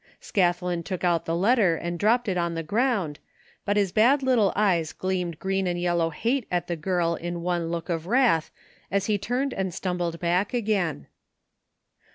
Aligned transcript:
Scathlin 0.19 0.81
took 0.83 1.03
out 1.03 1.25
the 1.25 1.35
letter 1.35 1.75
and 1.75 1.99
dropped 1.99 2.27
it 2.27 2.35
on 2.35 2.55
the 2.55 2.63
ground, 2.63 3.19
but 3.65 3.77
his 3.77 3.91
bad 3.91 4.23
little 4.23 4.51
eyes 4.55 4.93
gleamed 4.93 5.37
green 5.37 5.67
and 5.67 5.79
yel 5.79 5.97
low 5.97 6.09
hate 6.09 6.47
at 6.49 6.65
the 6.65 6.75
girl 6.75 7.13
in 7.13 7.43
one 7.43 7.69
look 7.69 7.87
of 7.87 8.07
wrath 8.07 8.49
as 8.89 9.05
he 9.05 9.19
turned 9.19 9.53
and 9.53 9.71
sttHnbled 9.73 10.19
back 10.19 10.55
again. 10.55 11.05